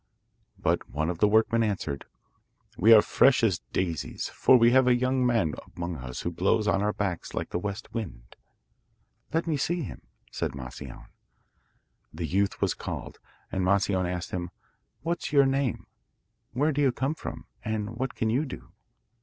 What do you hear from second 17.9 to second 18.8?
what can you do?